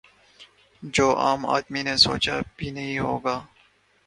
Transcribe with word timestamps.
جو 0.83 1.07
عام 1.17 1.45
آدمی 1.47 1.81
نے 1.83 1.95
سوچا 1.97 2.39
بھی 2.55 2.71
نہیں 2.71 2.99
ہو 2.99 3.17
گا 3.17 3.39